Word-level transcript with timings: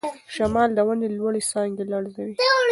شمال 0.35 0.69
د 0.75 0.79
ونې 0.87 1.07
لوړې 1.17 1.41
څانګې 1.51 1.83
لړزوي. 1.91 2.35